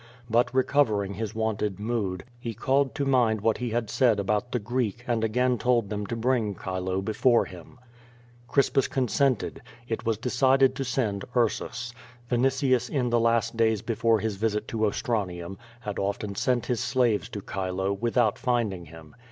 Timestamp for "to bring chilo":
6.07-7.03